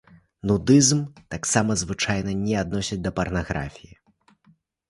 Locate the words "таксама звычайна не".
1.33-2.57